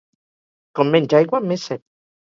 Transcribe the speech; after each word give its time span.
Com 0.79 0.91
menys 0.97 1.15
aigua, 1.21 1.45
més 1.53 1.71
set. 1.73 1.89